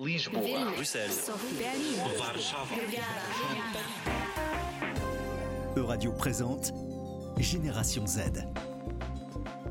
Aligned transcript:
Lisboa, 0.00 0.72
Bruxelles, 0.74 1.30
Warszawa. 2.18 2.66
Euradio 5.76 6.10
présente 6.10 6.72
Génération 7.38 8.04
Z 8.04 8.44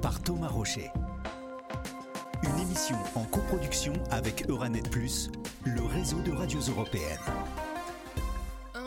par 0.02 0.22
Thomas 0.22 0.48
Rocher. 0.48 0.90
Une 2.42 2.58
émission 2.62 2.96
en 3.16 3.26
coproduction 3.26 3.92
avec 4.12 4.48
Euranet 4.48 4.90
Plus, 4.90 5.30
le 5.66 5.84
réseau 5.84 6.22
de 6.22 6.32
radios 6.32 6.62
européennes. 6.62 7.20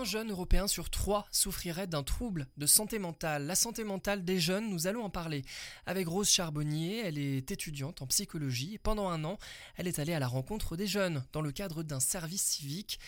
Un 0.07 0.09
jeune 0.09 0.31
européen 0.31 0.69
sur 0.69 0.89
trois 0.89 1.27
souffrirait 1.33 1.89
d'un 1.89 2.05
trouble 2.05 2.47
de 2.59 2.67
santé 2.67 3.01
mentale. 3.01 3.45
La 3.45 3.57
santé 3.57 3.83
mentale 3.83 4.25
des 4.25 4.39
jeunes, 4.39 4.71
nous 4.71 4.87
allons 4.87 5.03
en 5.03 5.11
parler 5.11 5.45
avec 5.85 6.07
Rose 6.07 6.31
Charbonnier. 6.31 7.01
Elle 7.05 7.19
est 7.19 7.51
étudiante 7.51 8.03
en 8.03 8.07
psychologie 8.07 8.75
et 8.75 8.79
pendant 8.79 9.09
un 9.09 9.25
an, 9.25 9.37
elle 9.75 9.89
est 9.89 9.99
allée 9.99 10.15
à 10.15 10.21
la 10.21 10.29
rencontre 10.29 10.77
des 10.77 10.87
jeunes 10.87 11.25
dans 11.33 11.41
le 11.41 11.51
cadre 11.51 11.83
d'un 11.83 11.99
service 11.99 12.43
civique. 12.43 13.01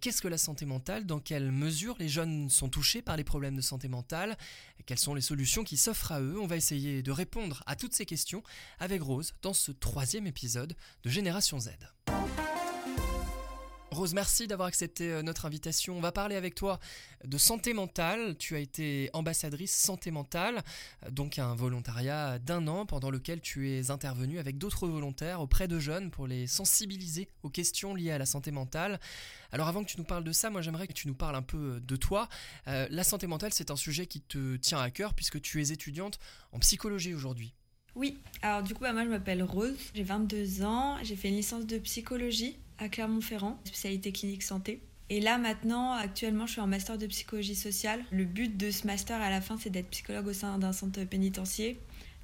Qu'est-ce 0.00 0.22
que 0.22 0.28
la 0.28 0.38
santé 0.38 0.64
mentale? 0.64 1.06
Dans 1.06 1.18
quelle 1.18 1.50
mesure 1.50 1.96
les 1.98 2.08
jeunes 2.08 2.48
sont 2.48 2.68
touchés 2.68 3.02
par 3.02 3.16
les 3.16 3.24
problèmes 3.24 3.56
de 3.56 3.60
santé 3.60 3.88
mentale? 3.88 4.38
Quelles 4.86 5.00
sont 5.00 5.14
les 5.14 5.22
solutions 5.22 5.64
qui 5.64 5.76
s'offrent 5.76 6.12
à 6.12 6.20
eux? 6.20 6.38
On 6.38 6.46
va 6.46 6.54
essayer 6.54 7.02
de 7.02 7.10
répondre 7.10 7.64
à 7.66 7.74
toutes 7.74 7.94
ces 7.94 8.06
questions 8.06 8.44
avec 8.78 9.02
Rose 9.02 9.34
dans 9.42 9.54
ce 9.54 9.72
troisième 9.72 10.28
épisode 10.28 10.76
de 11.02 11.10
Génération 11.10 11.58
Z. 11.58 11.70
Rose, 13.94 14.12
merci 14.12 14.48
d'avoir 14.48 14.66
accepté 14.66 15.12
euh, 15.12 15.22
notre 15.22 15.46
invitation. 15.46 15.96
On 15.96 16.00
va 16.00 16.10
parler 16.10 16.34
avec 16.34 16.56
toi 16.56 16.80
de 17.24 17.38
santé 17.38 17.72
mentale. 17.72 18.36
Tu 18.36 18.56
as 18.56 18.58
été 18.58 19.08
ambassadrice 19.12 19.74
santé 19.74 20.10
mentale, 20.10 20.62
euh, 21.04 21.10
donc 21.10 21.38
un 21.38 21.54
volontariat 21.54 22.40
d'un 22.40 22.66
an 22.66 22.86
pendant 22.86 23.08
lequel 23.08 23.40
tu 23.40 23.70
es 23.70 23.92
intervenue 23.92 24.40
avec 24.40 24.58
d'autres 24.58 24.88
volontaires 24.88 25.40
auprès 25.40 25.68
de 25.68 25.78
jeunes 25.78 26.10
pour 26.10 26.26
les 26.26 26.48
sensibiliser 26.48 27.28
aux 27.44 27.50
questions 27.50 27.94
liées 27.94 28.10
à 28.10 28.18
la 28.18 28.26
santé 28.26 28.50
mentale. 28.50 28.98
Alors 29.52 29.68
avant 29.68 29.84
que 29.84 29.88
tu 29.88 29.98
nous 29.98 30.04
parles 30.04 30.24
de 30.24 30.32
ça, 30.32 30.50
moi 30.50 30.60
j'aimerais 30.60 30.88
que 30.88 30.92
tu 30.92 31.06
nous 31.06 31.14
parles 31.14 31.36
un 31.36 31.42
peu 31.42 31.80
de 31.80 31.96
toi. 31.96 32.28
Euh, 32.66 32.88
la 32.90 33.04
santé 33.04 33.28
mentale, 33.28 33.52
c'est 33.52 33.70
un 33.70 33.76
sujet 33.76 34.06
qui 34.06 34.20
te 34.20 34.56
tient 34.56 34.80
à 34.80 34.90
cœur 34.90 35.14
puisque 35.14 35.40
tu 35.40 35.62
es 35.62 35.70
étudiante 35.70 36.18
en 36.50 36.58
psychologie 36.58 37.14
aujourd'hui. 37.14 37.54
Oui, 37.94 38.18
alors 38.42 38.64
du 38.64 38.74
coup, 38.74 38.80
bah, 38.80 38.92
moi 38.92 39.04
je 39.04 39.08
m'appelle 39.08 39.44
Rose, 39.44 39.76
j'ai 39.94 40.02
22 40.02 40.64
ans, 40.64 40.98
j'ai 41.04 41.14
fait 41.14 41.28
une 41.28 41.36
licence 41.36 41.64
de 41.64 41.78
psychologie 41.78 42.58
à 42.78 42.88
Clermont-Ferrand, 42.88 43.58
spécialité 43.64 44.12
clinique 44.12 44.42
santé. 44.42 44.80
Et 45.10 45.20
là 45.20 45.38
maintenant, 45.38 45.92
actuellement, 45.92 46.46
je 46.46 46.52
suis 46.52 46.60
en 46.60 46.66
master 46.66 46.98
de 46.98 47.06
psychologie 47.06 47.54
sociale. 47.54 48.04
Le 48.10 48.24
but 48.24 48.56
de 48.56 48.70
ce 48.70 48.86
master 48.86 49.20
à 49.20 49.30
la 49.30 49.40
fin, 49.40 49.56
c'est 49.58 49.70
d'être 49.70 49.90
psychologue 49.90 50.26
au 50.28 50.32
sein 50.32 50.58
d'un 50.58 50.72
centre 50.72 51.04
pénitentiaire, 51.04 51.74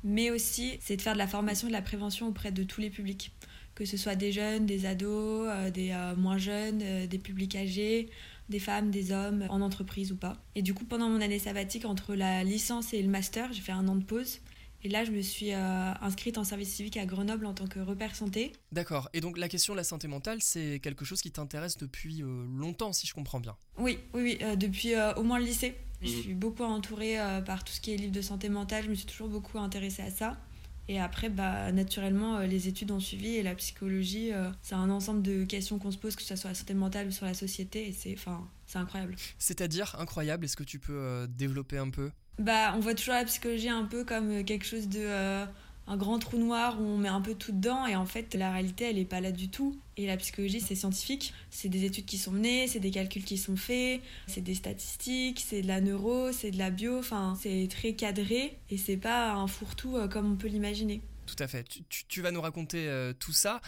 mais 0.02 0.30
aussi 0.30 0.78
c'est 0.80 0.96
de 0.96 1.02
faire 1.02 1.12
de 1.12 1.18
la 1.18 1.26
formation 1.26 1.68
et 1.68 1.70
de 1.70 1.76
la 1.76 1.82
prévention 1.82 2.28
auprès 2.28 2.52
de 2.52 2.62
tous 2.62 2.80
les 2.80 2.90
publics, 2.90 3.32
que 3.74 3.84
ce 3.84 3.96
soit 3.96 4.14
des 4.14 4.32
jeunes, 4.32 4.64
des 4.64 4.86
ados, 4.86 5.46
euh, 5.48 5.70
des 5.70 5.90
euh, 5.90 6.16
moins 6.16 6.38
jeunes, 6.38 6.80
euh, 6.82 7.06
des 7.06 7.18
publics 7.18 7.54
âgés, 7.54 8.08
des 8.48 8.58
femmes, 8.58 8.90
des 8.90 9.12
hommes, 9.12 9.46
en 9.50 9.60
entreprise 9.60 10.10
ou 10.10 10.16
pas. 10.16 10.36
Et 10.54 10.62
du 10.62 10.74
coup, 10.74 10.84
pendant 10.84 11.08
mon 11.08 11.20
année 11.20 11.38
sabbatique, 11.38 11.84
entre 11.84 12.14
la 12.14 12.42
licence 12.44 12.92
et 12.94 13.02
le 13.02 13.08
master, 13.08 13.52
j'ai 13.52 13.60
fait 13.60 13.72
un 13.72 13.86
an 13.88 13.94
de 13.94 14.04
pause. 14.04 14.40
Et 14.82 14.88
là, 14.88 15.04
je 15.04 15.10
me 15.10 15.20
suis 15.20 15.52
euh, 15.52 15.92
inscrite 16.00 16.38
en 16.38 16.44
service 16.44 16.72
civique 16.74 16.96
à 16.96 17.04
Grenoble 17.04 17.44
en 17.44 17.52
tant 17.52 17.66
que 17.66 17.80
repère 17.80 18.14
santé. 18.16 18.52
D'accord. 18.72 19.10
Et 19.12 19.20
donc 19.20 19.36
la 19.36 19.48
question 19.48 19.74
de 19.74 19.76
la 19.76 19.84
santé 19.84 20.08
mentale, 20.08 20.38
c'est 20.40 20.80
quelque 20.82 21.04
chose 21.04 21.20
qui 21.20 21.30
t'intéresse 21.30 21.76
depuis 21.76 22.22
euh, 22.22 22.46
longtemps, 22.56 22.92
si 22.92 23.06
je 23.06 23.12
comprends 23.12 23.40
bien. 23.40 23.56
Oui, 23.78 23.98
oui, 24.14 24.22
oui. 24.22 24.38
Euh, 24.42 24.56
depuis 24.56 24.94
au 25.16 25.22
moins 25.22 25.38
le 25.38 25.44
lycée. 25.44 25.74
Je 26.02 26.08
suis 26.08 26.32
beaucoup 26.32 26.62
entourée 26.62 27.18
par 27.44 27.62
tout 27.62 27.74
ce 27.74 27.80
qui 27.82 27.92
est 27.92 27.96
livre 27.98 28.12
de 28.12 28.22
santé 28.22 28.48
mentale. 28.48 28.84
Je 28.84 28.88
me 28.88 28.94
suis 28.94 29.04
toujours 29.04 29.28
beaucoup 29.28 29.58
intéressée 29.58 30.00
à 30.00 30.10
ça. 30.10 30.38
Et 30.88 30.98
après, 30.98 31.28
bah, 31.28 31.70
naturellement, 31.72 32.38
les 32.38 32.68
études 32.68 32.90
ont 32.90 33.00
suivi 33.00 33.34
et 33.34 33.42
la 33.42 33.54
psychologie, 33.54 34.30
c'est 34.62 34.74
un 34.74 34.88
ensemble 34.88 35.20
de 35.20 35.44
questions 35.44 35.78
qu'on 35.78 35.90
se 35.90 35.98
pose, 35.98 36.16
que 36.16 36.22
ce 36.22 36.28
soit 36.28 36.36
sur 36.38 36.48
la 36.48 36.54
santé 36.54 36.72
mentale 36.72 37.08
ou 37.08 37.10
sur 37.10 37.26
la 37.26 37.34
société. 37.34 37.86
Et 37.86 37.92
c'est, 37.92 38.14
enfin, 38.14 38.48
c'est 38.66 38.78
incroyable. 38.78 39.14
C'est-à-dire 39.38 39.94
incroyable. 39.98 40.46
Est-ce 40.46 40.56
que 40.56 40.64
tu 40.64 40.78
peux 40.78 41.28
développer 41.28 41.76
un 41.76 41.90
peu? 41.90 42.10
Bah, 42.38 42.72
on 42.76 42.80
voit 42.80 42.94
toujours 42.94 43.14
la 43.14 43.24
psychologie 43.24 43.68
un 43.68 43.84
peu 43.84 44.04
comme 44.04 44.30
euh, 44.30 44.42
quelque 44.42 44.64
chose 44.64 44.88
de 44.88 45.00
euh, 45.00 45.44
un 45.86 45.96
grand 45.96 46.18
trou 46.18 46.38
noir 46.38 46.80
où 46.80 46.84
on 46.84 46.96
met 46.96 47.08
un 47.08 47.20
peu 47.20 47.34
tout 47.34 47.52
dedans 47.52 47.86
et 47.86 47.96
en 47.96 48.06
fait 48.06 48.34
la 48.34 48.52
réalité 48.52 48.84
elle 48.84 48.98
est 48.98 49.04
pas 49.04 49.20
là 49.20 49.32
du 49.32 49.48
tout. 49.48 49.78
Et 49.96 50.06
la 50.06 50.16
psychologie 50.16 50.60
c'est 50.60 50.74
scientifique. 50.74 51.34
C'est 51.50 51.68
des 51.68 51.84
études 51.84 52.06
qui 52.06 52.16
sont 52.16 52.32
menées 52.32 52.66
c'est 52.68 52.80
des 52.80 52.90
calculs 52.90 53.24
qui 53.24 53.36
sont 53.36 53.56
faits 53.56 54.00
c'est 54.26 54.40
des 54.40 54.54
statistiques 54.54 55.44
c'est 55.46 55.62
de 55.62 55.68
la 55.68 55.80
neuro 55.80 56.32
c'est 56.32 56.50
de 56.50 56.58
la 56.58 56.70
bio 56.70 56.98
enfin 56.98 57.36
c'est 57.40 57.68
très 57.70 57.92
cadré 57.92 58.56
et 58.70 58.78
c'est 58.78 58.96
pas 58.96 59.32
un 59.32 59.46
fourre-tout 59.46 59.96
euh, 59.96 60.08
comme 60.08 60.32
on 60.32 60.36
peut 60.36 60.48
l'imaginer 60.48 61.00
tout 61.34 61.42
à 61.42 61.48
fait. 61.48 61.64
Tu, 62.08 62.22
vas 62.22 62.30
nous 62.30 62.40
raconter 62.40 62.90
tout 63.18 63.32
ça. 63.32 63.60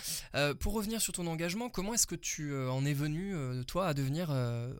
pour 0.60 0.72
revenir 0.72 1.00
sur 1.00 1.12
ton 1.12 1.26
engagement, 1.26 1.68
comment 1.68 1.94
est-ce 1.94 2.06
que 2.06 2.14
tu 2.14 2.54
en 2.54 2.84
es 2.84 2.92
venu, 2.92 3.34
toi, 3.66 3.86
à 3.86 3.94
devenir 3.94 4.30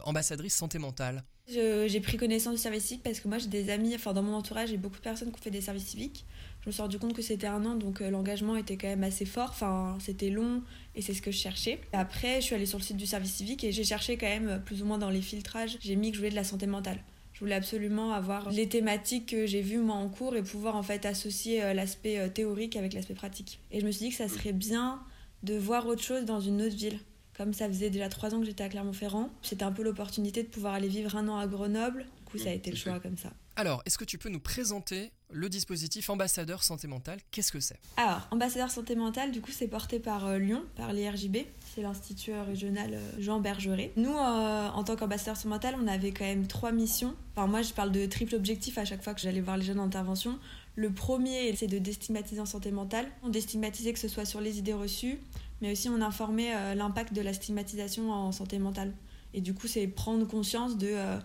ambassadrice 0.05 0.55
santé 0.55 0.79
mentale? 0.79 1.25
J'ai 1.49 2.01
pris 2.01 2.17
connaissance 2.17 2.55
du 2.55 2.61
service 2.61 2.85
civique 2.85 3.03
parce 3.03 3.21
que 3.21 3.29
moi 3.29 3.39
j'ai 3.39 3.49
des 3.49 3.71
amis, 3.71 3.95
enfin 3.95 4.13
dans 4.13 4.23
mon 4.23 4.35
entourage 4.35 4.71
j'ai 4.71 4.77
beaucoup 4.77 4.97
de 4.97 5.03
personnes 5.03 5.31
qui 5.31 5.35
ont 5.35 5.43
fait 5.43 5.51
des 5.51 5.61
services 5.61 5.87
civiques. 5.87 6.25
Je 6.61 6.69
me 6.69 6.73
suis 6.73 6.81
rendu 6.81 6.99
compte 6.99 7.15
que 7.15 7.23
c'était 7.23 7.49
un 7.49 7.65
an 7.67 7.75
donc 7.75 8.01
euh, 8.01 8.11
l'engagement 8.11 8.57
était 8.57 8.77
quand 8.77 8.87
même 8.87 9.03
assez 9.03 9.25
fort, 9.25 9.51
enfin 9.51 9.99
c'était 10.01 10.31
long 10.31 10.63
et 10.95 11.03
c'est 11.03 11.15
ce 11.15 11.21
que 11.21 11.33
je 11.33 11.39
cherchais. 11.39 11.81
Après 11.93 12.41
je 12.41 12.47
suis 12.47 12.55
allée 12.55 12.67
sur 12.67 12.79
le 12.79 12.85
site 12.85 12.97
du 12.97 13.07
service 13.07 13.35
civique 13.35 13.65
et 13.65 13.73
j'ai 13.73 13.85
cherché 13.85 14.17
quand 14.17 14.29
même 14.29 14.49
euh, 14.49 14.59
plus 14.59 14.83
ou 14.83 14.87
moins 14.87 14.99
dans 14.99 15.11
les 15.11 15.21
filtrages, 15.21 15.77
j'ai 15.81 15.97
mis 15.97 16.11
que 16.11 16.15
je 16.15 16.21
voulais 16.21 16.31
de 16.31 16.37
la 16.37 16.45
santé 16.45 16.67
mentale. 16.67 17.03
Voulais 17.43 17.57
absolument 17.57 18.13
avoir 18.13 18.51
les 18.51 18.69
thématiques 18.69 19.31
que 19.31 19.47
j'ai 19.47 19.61
vues 19.63 19.79
moi 19.79 19.97
en 19.97 20.09
cours 20.09 20.37
et 20.37 20.43
pouvoir 20.43 20.77
en 20.77 20.83
fait 20.83 21.05
associer 21.05 21.63
euh, 21.63 21.75
l'aspect 21.75 22.31
théorique 22.31 22.77
avec 22.77 22.95
l'aspect 22.95 23.15
pratique. 23.15 23.61
Et 23.71 23.81
je 23.81 23.87
me 23.87 23.91
suis 23.91 24.07
dit 24.07 24.11
que 24.11 24.17
ça 24.17 24.29
serait 24.29 24.53
bien 24.53 25.03
de 25.43 25.55
voir 25.55 25.87
autre 25.87 26.03
chose 26.03 26.25
dans 26.25 26.41
une 26.41 26.63
autre 26.63 26.77
ville. 26.77 26.99
Comme 27.43 27.55
ça 27.55 27.67
faisait 27.67 27.91
déjà 27.91 28.09
trois 28.09 28.33
ans 28.37 28.39
que 28.39 28.47
j'étais 28.47 28.63
à 28.63 28.69
Clermont-Ferrand, 28.69 29.29
c'était 29.43 29.65
un 29.65 29.73
peu 29.73 29.83
l'opportunité 29.83 30.45
de 30.45 30.49
pouvoir 30.49 30.75
aller 30.75 30.87
vivre 30.87 31.17
un 31.17 31.27
an 31.27 31.39
à 31.39 31.49
Grenoble. 31.49 32.07
Du 32.19 32.23
coup, 32.31 32.39
ça 32.39 32.51
a 32.51 32.53
mmh, 32.53 32.57
été 32.57 32.71
le 32.71 32.77
choix 32.77 33.01
comme 33.01 33.19
ça. 33.19 33.33
Alors, 33.57 33.83
est-ce 33.85 33.99
que 33.99 34.05
tu 34.05 34.17
peux 34.17 34.29
nous 34.29 34.39
présenter 34.39 35.11
le 35.29 35.49
dispositif 35.49 36.09
Ambassadeur 36.09 36.63
Santé 36.63 36.87
Mentale? 36.87 37.19
Qu'est-ce 37.33 37.51
que 37.51 37.59
c'est? 37.59 37.81
Alors, 37.97 38.29
Ambassadeur 38.31 38.71
Santé 38.71 38.95
Mentale, 38.95 39.33
du 39.33 39.41
coup, 39.41 39.51
c'est 39.51 39.67
porté 39.67 39.99
par 39.99 40.25
euh, 40.25 40.39
Lyon, 40.39 40.63
par 40.77 40.93
l'IRJB. 40.93 41.39
C'est 41.75 41.83
l'Institut 41.83 42.33
régional 42.33 42.95
euh, 42.95 43.11
Jean 43.19 43.41
Bergeret. 43.41 43.91
Nous, 43.97 44.15
euh, 44.17 44.69
en 44.69 44.85
tant 44.85 44.95
qu'ambassadeur 44.95 45.37
santé 45.37 45.49
mentale, 45.49 45.75
on 45.83 45.89
avait 45.89 46.13
quand 46.13 46.25
même 46.25 46.47
trois 46.47 46.71
missions. 46.71 47.17
Enfin, 47.35 47.49
moi, 47.49 47.63
je 47.63 47.73
parle 47.73 47.91
de 47.91 48.07
triple 48.07 48.37
objectif 48.37 48.79
à 48.79 48.85
chaque 48.85 49.03
fois 49.03 49.15
que 49.15 49.21
j'allais 49.21 49.41
voir 49.41 49.57
les 49.57 49.65
jeunes 49.65 49.81
en 49.81 49.87
intervention. 49.87 50.39
Le 50.77 50.93
premier, 50.93 51.55
c'est 51.57 51.67
de 51.67 51.79
déstigmatiser 51.79 52.41
en 52.41 52.47
santé 52.47 52.71
mentale. 52.71 53.09
On 53.25 53.31
déstigmatiser 53.31 53.93
que 53.93 53.99
ce 53.99 54.07
soit 54.07 54.27
sur 54.27 54.41
les 54.41 54.59
idées 54.59 54.73
reçues, 54.73 55.19
mais 55.63 55.71
aussi 55.71 55.89
on 55.89 56.03
informait 56.03 56.55
euh, 56.55 56.75
l'impact 56.75 57.15
de 57.15 57.23
la 57.23 57.33
stigmatisation 57.33 58.11
en 58.11 58.33
santé 58.33 58.59
mentale. 58.59 58.93
Et 59.33 59.41
du 59.41 59.55
coup, 59.55 59.69
c'est 59.69 59.87
prendre 59.87 60.27
conscience 60.27 60.77
de 60.77 60.89
euh, 60.91 61.19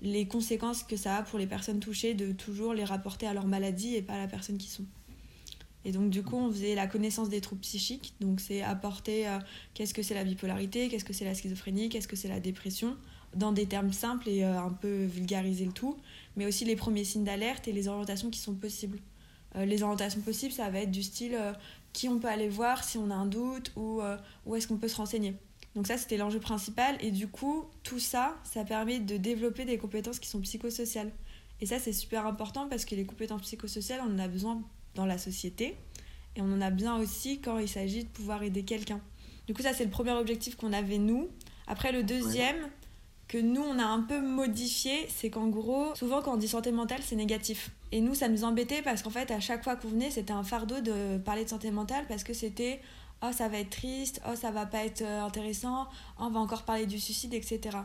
les 0.00 0.26
conséquences 0.26 0.84
que 0.84 0.96
ça 0.96 1.16
a 1.16 1.22
pour 1.22 1.38
les 1.38 1.46
personnes 1.46 1.80
touchées, 1.80 2.14
de 2.14 2.32
toujours 2.32 2.72
les 2.72 2.84
rapporter 2.84 3.26
à 3.26 3.34
leur 3.34 3.46
maladie 3.46 3.96
et 3.96 4.00
pas 4.00 4.14
à 4.14 4.18
la 4.18 4.28
personne 4.28 4.56
qui 4.56 4.68
sont. 4.68 4.86
Et 5.84 5.92
donc, 5.92 6.10
du 6.10 6.22
coup, 6.22 6.36
on 6.36 6.50
faisait 6.52 6.74
la 6.74 6.86
connaissance 6.86 7.28
des 7.28 7.40
troubles 7.40 7.62
psychiques. 7.62 8.14
Donc, 8.20 8.40
c'est 8.40 8.62
apporter 8.62 9.26
euh, 9.26 9.38
qu'est-ce 9.74 9.92
que 9.92 10.02
c'est 10.02 10.14
la 10.14 10.24
bipolarité, 10.24 10.88
qu'est-ce 10.88 11.04
que 11.04 11.12
c'est 11.12 11.24
la 11.24 11.34
schizophrénie, 11.34 11.88
qu'est-ce 11.88 12.08
que 12.08 12.16
c'est 12.16 12.28
la 12.28 12.40
dépression, 12.40 12.96
dans 13.34 13.50
des 13.50 13.66
termes 13.66 13.92
simples 13.92 14.28
et 14.28 14.44
un 14.44 14.70
peu 14.70 15.04
vulgariser 15.04 15.64
le 15.64 15.72
tout, 15.72 15.96
mais 16.36 16.46
aussi 16.46 16.64
les 16.64 16.76
premiers 16.76 17.04
signes 17.04 17.24
d'alerte 17.24 17.66
et 17.66 17.72
les 17.72 17.88
orientations 17.88 18.30
qui 18.30 18.38
sont 18.38 18.54
possibles. 18.54 18.98
Les 19.56 19.82
orientations 19.82 20.20
possibles, 20.20 20.52
ça 20.52 20.70
va 20.70 20.80
être 20.80 20.90
du 20.90 21.02
style 21.02 21.36
qui 21.92 22.08
on 22.08 22.18
peut 22.18 22.28
aller 22.28 22.48
voir 22.48 22.84
si 22.84 22.98
on 22.98 23.10
a 23.10 23.14
un 23.14 23.26
doute 23.26 23.72
ou 23.76 24.00
euh, 24.00 24.16
où 24.46 24.54
est-ce 24.56 24.68
qu'on 24.68 24.76
peut 24.76 24.88
se 24.88 24.96
renseigner. 24.96 25.34
Donc 25.74 25.86
ça, 25.86 25.96
c'était 25.96 26.16
l'enjeu 26.16 26.40
principal. 26.40 26.96
Et 27.00 27.10
du 27.10 27.28
coup, 27.28 27.64
tout 27.82 27.98
ça, 27.98 28.36
ça 28.44 28.64
permet 28.64 28.98
de 28.98 29.16
développer 29.16 29.64
des 29.64 29.78
compétences 29.78 30.18
qui 30.18 30.28
sont 30.28 30.40
psychosociales. 30.40 31.10
Et 31.60 31.66
ça, 31.66 31.78
c'est 31.78 31.92
super 31.92 32.26
important 32.26 32.68
parce 32.68 32.84
que 32.84 32.94
les 32.94 33.04
compétences 33.04 33.42
psychosociales, 33.42 34.00
on 34.06 34.14
en 34.14 34.18
a 34.18 34.28
besoin 34.28 34.62
dans 34.94 35.06
la 35.06 35.18
société. 35.18 35.76
Et 36.36 36.42
on 36.42 36.52
en 36.52 36.60
a 36.60 36.70
besoin 36.70 36.98
aussi 36.98 37.40
quand 37.40 37.58
il 37.58 37.68
s'agit 37.68 38.04
de 38.04 38.08
pouvoir 38.08 38.42
aider 38.42 38.62
quelqu'un. 38.62 39.00
Du 39.46 39.54
coup, 39.54 39.62
ça, 39.62 39.72
c'est 39.72 39.84
le 39.84 39.90
premier 39.90 40.12
objectif 40.12 40.56
qu'on 40.56 40.72
avait, 40.72 40.98
nous. 40.98 41.28
Après, 41.66 41.92
le 41.92 42.02
deuxième, 42.02 42.56
que 43.30 43.38
nous, 43.38 43.62
on 43.62 43.78
a 43.78 43.84
un 43.84 44.00
peu 44.00 44.20
modifié, 44.20 45.06
c'est 45.08 45.30
qu'en 45.30 45.46
gros, 45.46 45.94
souvent 45.94 46.20
quand 46.20 46.34
on 46.34 46.36
dit 46.36 46.48
santé 46.48 46.72
mentale, 46.72 46.98
c'est 47.00 47.14
négatif. 47.14 47.70
Et 47.92 48.00
nous, 48.00 48.16
ça 48.16 48.28
nous 48.28 48.42
embêtait 48.42 48.82
parce 48.82 49.04
qu'en 49.04 49.10
fait, 49.10 49.30
à 49.30 49.38
chaque 49.38 49.62
fois 49.62 49.76
qu'on 49.76 49.86
venait, 49.86 50.10
c'était 50.10 50.32
un 50.32 50.42
fardeau 50.42 50.80
de 50.80 51.16
parler 51.18 51.44
de 51.44 51.48
santé 51.48 51.70
mentale 51.70 52.06
parce 52.08 52.24
que 52.24 52.34
c'était 52.34 52.80
oh, 53.22 53.28
ça 53.32 53.46
va 53.46 53.60
être 53.60 53.70
triste, 53.70 54.20
oh, 54.28 54.34
ça 54.34 54.50
va 54.50 54.66
pas 54.66 54.84
être 54.84 55.02
euh, 55.02 55.22
intéressant, 55.22 55.86
oh, 56.18 56.24
on 56.24 56.30
va 56.30 56.40
encore 56.40 56.64
parler 56.64 56.86
du 56.86 56.98
suicide, 56.98 57.32
etc. 57.32 57.78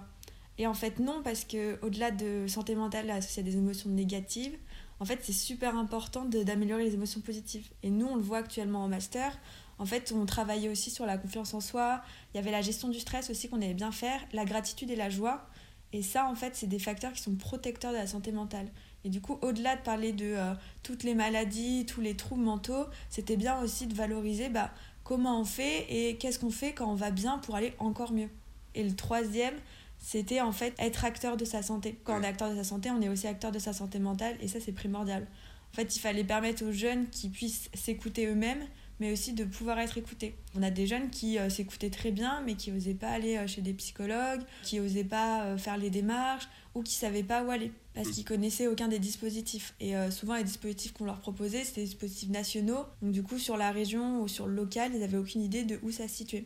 Et 0.57 0.65
en 0.65 0.73
fait, 0.73 0.97
non, 0.97 1.21
parce 1.23 1.45
que 1.45 1.79
au-delà 1.85 2.09
de 2.09 2.47
santé 2.47 2.73
mentale 2.73 3.11
associée 3.11 3.43
à 3.43 3.45
des 3.45 3.55
émotions 3.55 3.91
négatives, 3.91 4.57
en 4.99 5.05
fait, 5.05 5.19
c'est 5.21 5.31
super 5.31 5.77
important 5.77 6.25
d'améliorer 6.25 6.85
les 6.85 6.95
émotions 6.95 7.21
positives. 7.21 7.67
Et 7.83 7.91
nous, 7.91 8.07
on 8.07 8.15
le 8.15 8.23
voit 8.23 8.39
actuellement 8.39 8.83
en 8.83 8.87
master. 8.87 9.37
En 9.77 9.85
fait, 9.85 10.13
on 10.15 10.25
travaillait 10.25 10.69
aussi 10.69 10.89
sur 10.89 11.05
la 11.05 11.17
confiance 11.17 11.53
en 11.53 11.61
soi. 11.61 12.01
Il 12.33 12.37
y 12.37 12.39
avait 12.39 12.51
la 12.51 12.61
gestion 12.61 12.87
du 12.87 12.99
stress 12.99 13.29
aussi 13.29 13.49
qu'on 13.49 13.61
aimait 13.61 13.73
bien 13.73 13.91
faire, 13.91 14.21
la 14.31 14.45
gratitude 14.45 14.89
et 14.89 14.95
la 14.95 15.09
joie. 15.09 15.47
Et 15.91 16.01
ça, 16.01 16.27
en 16.27 16.35
fait, 16.35 16.55
c'est 16.55 16.67
des 16.67 16.79
facteurs 16.79 17.13
qui 17.13 17.21
sont 17.21 17.35
protecteurs 17.35 17.91
de 17.91 17.97
la 17.97 18.07
santé 18.07 18.31
mentale. 18.31 18.67
Et 19.03 19.09
du 19.09 19.21
coup, 19.21 19.37
au-delà 19.41 19.75
de 19.75 19.81
parler 19.81 20.13
de 20.13 20.25
euh, 20.25 20.53
toutes 20.81 21.03
les 21.03 21.13
maladies, 21.13 21.85
tous 21.85 22.01
les 22.01 22.15
troubles 22.15 22.43
mentaux, 22.43 22.85
c'était 23.09 23.37
bien 23.37 23.59
aussi 23.61 23.85
de 23.85 23.93
valoriser 23.93 24.49
bah, 24.49 24.71
comment 25.03 25.39
on 25.39 25.45
fait 25.45 25.85
et 25.89 26.17
qu'est-ce 26.17 26.39
qu'on 26.39 26.49
fait 26.49 26.73
quand 26.73 26.91
on 26.91 26.95
va 26.95 27.11
bien 27.11 27.37
pour 27.37 27.55
aller 27.55 27.73
encore 27.79 28.11
mieux. 28.11 28.29
Et 28.73 28.83
le 28.83 28.95
troisième, 28.95 29.53
c'était 29.99 30.41
en 30.41 30.51
fait 30.51 30.73
être 30.79 31.05
acteur 31.05 31.37
de 31.37 31.45
sa 31.45 31.61
santé. 31.61 31.99
Quand 32.03 32.19
on 32.19 32.23
est 32.23 32.27
acteur 32.27 32.49
de 32.49 32.55
sa 32.55 32.63
santé, 32.63 32.91
on 32.91 33.01
est 33.01 33.09
aussi 33.09 33.27
acteur 33.27 33.51
de 33.51 33.59
sa 33.59 33.73
santé 33.73 33.99
mentale 33.99 34.35
et 34.41 34.47
ça 34.47 34.59
c'est 34.59 34.71
primordial. 34.71 35.27
En 35.71 35.75
fait, 35.75 35.95
il 35.95 35.99
fallait 35.99 36.23
permettre 36.23 36.65
aux 36.65 36.71
jeunes 36.71 37.07
qui 37.09 37.29
puissent 37.29 37.69
s'écouter 37.73 38.27
eux-mêmes, 38.27 38.63
mais 38.99 39.11
aussi 39.11 39.33
de 39.33 39.43
pouvoir 39.43 39.79
être 39.79 39.97
écoutés. 39.97 40.35
On 40.55 40.63
a 40.63 40.69
des 40.69 40.87
jeunes 40.87 41.09
qui 41.09 41.37
euh, 41.37 41.49
s'écoutaient 41.49 41.89
très 41.89 42.11
bien, 42.11 42.41
mais 42.45 42.55
qui 42.55 42.71
n'osaient 42.71 42.93
pas 42.93 43.09
aller 43.09 43.37
euh, 43.37 43.47
chez 43.47 43.61
des 43.61 43.73
psychologues, 43.73 44.41
qui 44.63 44.79
n'osaient 44.79 45.03
pas 45.03 45.45
euh, 45.45 45.57
faire 45.57 45.77
les 45.77 45.89
démarches, 45.89 46.47
ou 46.73 46.81
qui 46.81 46.95
savaient 46.95 47.23
pas 47.23 47.43
où 47.43 47.51
aller, 47.51 47.71
parce 47.93 48.09
qu'ils 48.09 48.25
connaissaient 48.25 48.67
aucun 48.67 48.87
des 48.87 48.99
dispositifs. 48.99 49.73
Et 49.79 49.93
souvent, 50.11 50.35
les 50.35 50.43
dispositifs 50.43 50.91
qu'on 50.91 51.05
leur 51.05 51.21
proposait, 51.21 51.63
c'était 51.63 51.79
des 51.79 51.87
dispositifs 51.87 52.27
nationaux. 52.27 52.83
Donc 53.01 53.13
du 53.13 53.23
coup, 53.23 53.39
sur 53.39 53.55
la 53.55 53.71
région 53.71 54.21
ou 54.21 54.27
sur 54.27 54.45
le 54.45 54.55
local, 54.55 54.91
ils 54.93 54.99
n'avaient 54.99 55.15
aucune 55.15 55.41
idée 55.41 55.63
de 55.63 55.79
où 55.83 55.91
ça 55.91 56.09
se 56.09 56.15
situait. 56.15 56.43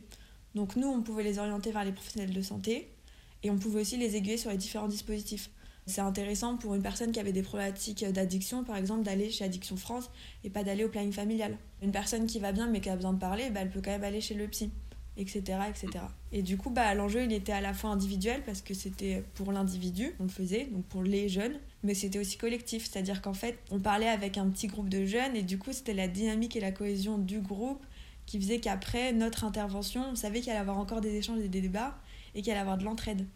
Donc 0.54 0.76
nous, 0.76 0.86
on 0.86 1.02
pouvait 1.02 1.24
les 1.24 1.40
orienter 1.40 1.72
vers 1.72 1.84
les 1.84 1.90
professionnels 1.90 2.32
de 2.32 2.42
santé, 2.42 2.92
et 3.42 3.50
on 3.50 3.58
pouvait 3.58 3.80
aussi 3.80 3.96
les 3.96 4.14
aiguiller 4.14 4.36
sur 4.36 4.52
les 4.52 4.56
différents 4.56 4.86
dispositifs. 4.86 5.50
C'est 5.90 6.02
intéressant 6.02 6.56
pour 6.56 6.76
une 6.76 6.82
personne 6.82 7.10
qui 7.10 7.18
avait 7.18 7.32
des 7.32 7.42
problématiques 7.42 8.04
d'addiction, 8.04 8.62
par 8.62 8.76
exemple, 8.76 9.02
d'aller 9.02 9.28
chez 9.28 9.44
Addiction 9.44 9.76
France 9.76 10.08
et 10.44 10.50
pas 10.50 10.62
d'aller 10.62 10.84
au 10.84 10.88
planning 10.88 11.12
familial. 11.12 11.56
Une 11.82 11.90
personne 11.90 12.26
qui 12.26 12.38
va 12.38 12.52
bien 12.52 12.68
mais 12.68 12.80
qui 12.80 12.88
a 12.88 12.94
besoin 12.94 13.12
de 13.12 13.18
parler, 13.18 13.50
bah, 13.50 13.60
elle 13.62 13.70
peut 13.70 13.80
quand 13.84 13.90
même 13.90 14.04
aller 14.04 14.20
chez 14.20 14.34
le 14.34 14.46
psy, 14.46 14.70
etc. 15.16 15.42
etc. 15.68 16.04
Et 16.30 16.42
du 16.42 16.56
coup, 16.56 16.70
bah, 16.70 16.94
l'enjeu, 16.94 17.24
il 17.24 17.32
était 17.32 17.50
à 17.50 17.60
la 17.60 17.74
fois 17.74 17.90
individuel 17.90 18.44
parce 18.46 18.62
que 18.62 18.72
c'était 18.72 19.24
pour 19.34 19.50
l'individu, 19.50 20.14
on 20.20 20.24
le 20.24 20.28
faisait, 20.28 20.66
donc 20.66 20.84
pour 20.84 21.02
les 21.02 21.28
jeunes, 21.28 21.58
mais 21.82 21.94
c'était 21.94 22.20
aussi 22.20 22.38
collectif. 22.38 22.88
C'est-à-dire 22.88 23.20
qu'en 23.20 23.34
fait, 23.34 23.58
on 23.72 23.80
parlait 23.80 24.08
avec 24.08 24.38
un 24.38 24.48
petit 24.48 24.68
groupe 24.68 24.88
de 24.88 25.04
jeunes 25.04 25.34
et 25.34 25.42
du 25.42 25.58
coup, 25.58 25.72
c'était 25.72 25.94
la 25.94 26.06
dynamique 26.06 26.54
et 26.54 26.60
la 26.60 26.70
cohésion 26.70 27.18
du 27.18 27.40
groupe 27.40 27.84
qui 28.26 28.40
faisait 28.40 28.60
qu'après 28.60 29.12
notre 29.12 29.42
intervention, 29.42 30.04
on 30.12 30.14
savait 30.14 30.40
qu'il 30.40 30.50
allait 30.50 30.60
avoir 30.60 30.78
encore 30.78 31.00
des 31.00 31.16
échanges 31.16 31.40
et 31.40 31.48
des 31.48 31.60
débats 31.60 31.98
et 32.36 32.42
qu'il 32.42 32.52
allait 32.52 32.60
avoir 32.60 32.78
de 32.78 32.84
l'entraide. 32.84 33.26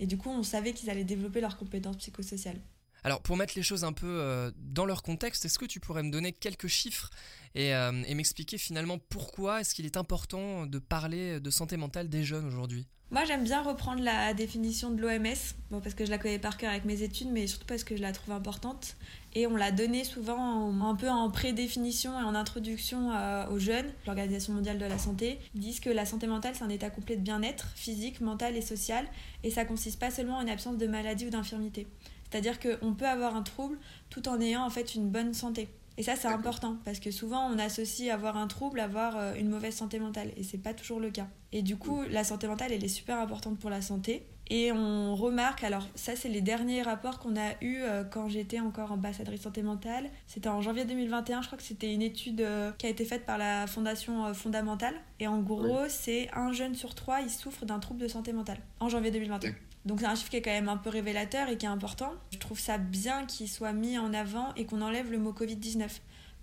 Et 0.00 0.06
du 0.06 0.16
coup, 0.16 0.30
on 0.30 0.42
savait 0.42 0.72
qu'ils 0.72 0.90
allaient 0.90 1.04
développer 1.04 1.40
leurs 1.40 1.58
compétences 1.58 1.98
psychosociales. 1.98 2.60
Alors, 3.04 3.22
pour 3.22 3.36
mettre 3.36 3.54
les 3.56 3.62
choses 3.62 3.84
un 3.84 3.92
peu 3.92 4.06
euh, 4.06 4.50
dans 4.56 4.84
leur 4.84 5.02
contexte, 5.02 5.44
est-ce 5.44 5.58
que 5.58 5.64
tu 5.64 5.80
pourrais 5.80 6.02
me 6.02 6.10
donner 6.10 6.32
quelques 6.32 6.68
chiffres 6.68 7.10
et, 7.54 7.74
euh, 7.74 7.92
m'expliquer 7.92 8.58
finalement 8.58 8.98
pourquoi 8.98 9.60
est-ce 9.60 9.74
qu'il 9.74 9.86
est 9.86 9.96
important 9.96 10.66
de 10.66 10.78
parler 10.78 11.40
de 11.40 11.50
santé 11.50 11.76
mentale 11.76 12.08
des 12.08 12.22
jeunes 12.22 12.46
aujourd'hui? 12.46 12.86
Moi, 13.12 13.24
j'aime 13.24 13.42
bien 13.42 13.60
reprendre 13.60 14.04
la 14.04 14.34
définition 14.34 14.90
de 14.90 15.02
l'OMS, 15.02 15.80
parce 15.82 15.94
que 15.94 16.04
je 16.04 16.10
la 16.10 16.18
connais 16.18 16.38
par 16.38 16.56
cœur 16.56 16.70
avec 16.70 16.84
mes 16.84 17.02
études, 17.02 17.26
mais 17.32 17.48
surtout 17.48 17.66
parce 17.66 17.82
que 17.82 17.96
je 17.96 18.02
la 18.02 18.12
trouve 18.12 18.32
importante. 18.32 18.94
Et 19.34 19.48
on 19.48 19.56
l'a 19.56 19.72
donnée 19.72 20.04
souvent 20.04 20.72
un 20.88 20.94
peu 20.94 21.08
en 21.08 21.28
prédéfinition 21.28 22.12
et 22.20 22.22
en 22.22 22.36
introduction 22.36 23.10
euh, 23.12 23.48
aux 23.48 23.58
jeunes. 23.58 23.90
L'Organisation 24.06 24.52
mondiale 24.52 24.78
de 24.78 24.84
la 24.84 24.98
santé 24.98 25.40
Ils 25.56 25.60
disent 25.60 25.80
que 25.80 25.90
la 25.90 26.06
santé 26.06 26.28
mentale, 26.28 26.54
c'est 26.54 26.62
un 26.62 26.68
état 26.68 26.88
complet 26.88 27.16
de 27.16 27.22
bien-être 27.22 27.72
physique, 27.74 28.20
mental 28.20 28.56
et 28.56 28.62
social. 28.62 29.04
Et 29.42 29.50
ça 29.50 29.64
consiste 29.64 29.98
pas 29.98 30.12
seulement 30.12 30.36
en 30.36 30.42
une 30.42 30.48
absence 30.48 30.78
de 30.78 30.86
maladie 30.86 31.26
ou 31.26 31.30
d'infirmité. 31.30 31.88
C'est-à-dire 32.30 32.58
qu'on 32.60 32.94
peut 32.94 33.08
avoir 33.08 33.34
un 33.36 33.42
trouble 33.42 33.78
tout 34.08 34.28
en 34.28 34.40
ayant 34.40 34.64
en 34.64 34.70
fait 34.70 34.94
une 34.94 35.08
bonne 35.10 35.34
santé. 35.34 35.68
Et 36.00 36.02
ça, 36.02 36.16
c'est 36.16 36.28
important 36.28 36.76
parce 36.86 36.98
que 36.98 37.10
souvent, 37.10 37.46
on 37.52 37.58
associe 37.58 38.10
avoir 38.10 38.38
un 38.38 38.46
trouble, 38.46 38.80
avoir 38.80 39.18
euh, 39.18 39.34
une 39.34 39.50
mauvaise 39.50 39.74
santé 39.74 39.98
mentale. 39.98 40.30
Et 40.38 40.42
c'est 40.42 40.56
pas 40.56 40.72
toujours 40.72 40.98
le 40.98 41.10
cas. 41.10 41.26
Et 41.52 41.60
du 41.60 41.76
coup, 41.76 42.00
la 42.08 42.24
santé 42.24 42.46
mentale, 42.46 42.72
elle 42.72 42.82
est 42.82 42.88
super 42.88 43.18
importante 43.18 43.58
pour 43.58 43.68
la 43.68 43.82
santé. 43.82 44.24
Et 44.48 44.72
on 44.72 45.14
remarque, 45.14 45.62
alors 45.62 45.86
ça, 45.94 46.16
c'est 46.16 46.30
les 46.30 46.40
derniers 46.40 46.80
rapports 46.80 47.18
qu'on 47.18 47.36
a 47.36 47.52
eus 47.60 47.82
euh, 47.82 48.02
quand 48.02 48.28
j'étais 48.28 48.60
encore 48.60 48.92
ambassadrice 48.92 49.42
santé 49.42 49.62
mentale. 49.62 50.08
C'était 50.26 50.48
en 50.48 50.62
janvier 50.62 50.86
2021, 50.86 51.42
je 51.42 51.46
crois 51.48 51.58
que 51.58 51.64
c'était 51.64 51.92
une 51.92 52.02
étude 52.02 52.40
euh, 52.40 52.72
qui 52.78 52.86
a 52.86 52.88
été 52.88 53.04
faite 53.04 53.26
par 53.26 53.36
la 53.36 53.66
Fondation 53.66 54.32
Fondamentale. 54.32 54.94
Et 55.18 55.28
en 55.28 55.38
gros, 55.40 55.86
c'est 55.88 56.30
un 56.32 56.52
jeune 56.52 56.74
sur 56.74 56.94
trois, 56.94 57.20
il 57.20 57.30
souffre 57.30 57.66
d'un 57.66 57.78
trouble 57.78 58.00
de 58.00 58.08
santé 58.08 58.32
mentale 58.32 58.58
en 58.80 58.88
janvier 58.88 59.10
2021. 59.10 59.52
Donc 59.86 60.00
c'est 60.00 60.06
un 60.06 60.14
chiffre 60.14 60.30
qui 60.30 60.36
est 60.36 60.42
quand 60.42 60.50
même 60.50 60.68
un 60.68 60.76
peu 60.76 60.90
révélateur 60.90 61.48
et 61.48 61.56
qui 61.56 61.66
est 61.66 61.70
important. 61.70 62.12
Je 62.32 62.38
trouve 62.38 62.58
ça 62.58 62.78
bien 62.78 63.24
qu'il 63.26 63.48
soit 63.48 63.72
mis 63.72 63.98
en 63.98 64.12
avant 64.12 64.54
et 64.54 64.66
qu'on 64.66 64.82
enlève 64.82 65.10
le 65.10 65.18
mot 65.18 65.32
Covid-19. 65.32 65.88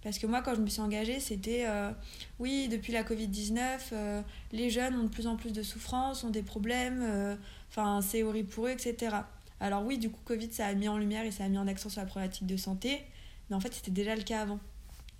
Parce 0.03 0.19
que 0.19 0.27
moi, 0.27 0.41
quand 0.41 0.55
je 0.55 0.61
me 0.61 0.67
suis 0.67 0.81
engagée, 0.81 1.19
c'était 1.19 1.65
euh, 1.67 1.91
oui, 2.39 2.67
depuis 2.69 2.93
la 2.93 3.03
Covid-19, 3.03 3.59
euh, 3.91 4.21
les 4.51 4.69
jeunes 4.69 4.95
ont 4.95 5.03
de 5.03 5.09
plus 5.09 5.27
en 5.27 5.35
plus 5.35 5.51
de 5.51 5.63
souffrances, 5.63 6.23
ont 6.23 6.29
des 6.29 6.43
problèmes, 6.43 7.01
euh, 7.01 7.35
enfin, 7.69 8.01
c'est 8.01 8.23
horrible 8.23 8.49
pour 8.49 8.67
eux, 8.67 8.69
etc. 8.69 9.15
Alors, 9.59 9.83
oui, 9.83 9.97
du 9.97 10.09
coup, 10.09 10.19
Covid, 10.23 10.51
ça 10.51 10.67
a 10.67 10.73
mis 10.73 10.87
en 10.87 10.97
lumière 10.97 11.25
et 11.25 11.31
ça 11.31 11.43
a 11.43 11.49
mis 11.49 11.57
en 11.57 11.67
accent 11.67 11.89
sur 11.89 11.99
la 11.99 12.05
problématique 12.07 12.45
de 12.45 12.57
santé, 12.57 13.01
mais 13.49 13.55
en 13.55 13.59
fait, 13.59 13.73
c'était 13.73 13.91
déjà 13.91 14.15
le 14.15 14.21
cas 14.21 14.41
avant. 14.41 14.59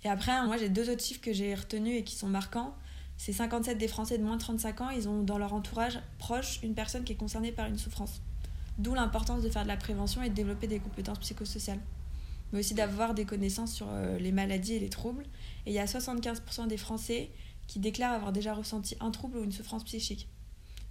Et 0.04 0.08
après, 0.08 0.44
moi, 0.46 0.56
j'ai 0.56 0.68
deux 0.68 0.90
autres 0.90 1.04
chiffres 1.04 1.20
que 1.20 1.32
j'ai 1.32 1.54
retenus 1.54 1.98
et 1.98 2.04
qui 2.04 2.14
sont 2.14 2.28
marquants 2.28 2.74
c'est 3.18 3.32
57 3.32 3.76
des 3.76 3.88
Français 3.88 4.16
de 4.16 4.22
moins 4.22 4.36
de 4.36 4.40
35 4.40 4.80
ans, 4.80 4.90
ils 4.90 5.08
ont 5.08 5.22
dans 5.22 5.38
leur 5.38 5.52
entourage 5.52 5.98
proche 6.18 6.60
une 6.62 6.74
personne 6.74 7.02
qui 7.02 7.12
est 7.12 7.16
concernée 7.16 7.50
par 7.50 7.66
une 7.66 7.76
souffrance. 7.76 8.22
D'où 8.78 8.94
l'importance 8.94 9.42
de 9.42 9.50
faire 9.50 9.64
de 9.64 9.68
la 9.68 9.76
prévention 9.76 10.22
et 10.22 10.30
de 10.30 10.34
développer 10.34 10.68
des 10.68 10.78
compétences 10.78 11.18
psychosociales. 11.18 11.80
Mais 12.52 12.60
aussi 12.60 12.74
d'avoir 12.74 13.14
des 13.14 13.24
connaissances 13.24 13.74
sur 13.74 13.88
euh, 13.90 14.18
les 14.18 14.30
maladies 14.30 14.74
et 14.74 14.78
les 14.78 14.88
troubles. 14.88 15.24
Et 15.66 15.70
il 15.70 15.74
y 15.74 15.80
a 15.80 15.84
75% 15.84 16.68
des 16.68 16.76
Français 16.76 17.30
qui 17.66 17.80
déclarent 17.80 18.12
avoir 18.12 18.32
déjà 18.32 18.54
ressenti 18.54 18.96
un 19.00 19.10
trouble 19.10 19.38
ou 19.38 19.44
une 19.44 19.52
souffrance 19.52 19.82
psychique. 19.82 20.28